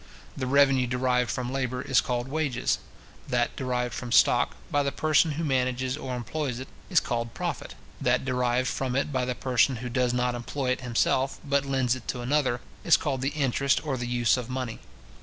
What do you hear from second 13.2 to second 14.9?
the interest or the use of money.